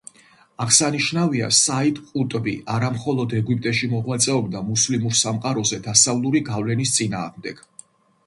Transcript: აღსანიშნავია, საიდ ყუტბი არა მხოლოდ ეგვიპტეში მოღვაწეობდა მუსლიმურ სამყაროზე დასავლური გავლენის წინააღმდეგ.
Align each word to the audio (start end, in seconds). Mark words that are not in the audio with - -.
აღსანიშნავია, 0.63 1.49
საიდ 1.57 1.99
ყუტბი 2.05 2.53
არა 2.75 2.87
მხოლოდ 2.95 3.35
ეგვიპტეში 3.41 3.89
მოღვაწეობდა 3.91 4.63
მუსლიმურ 4.71 5.17
სამყაროზე 5.19 5.81
დასავლური 5.91 6.43
გავლენის 6.49 6.95
წინააღმდეგ. 6.97 7.63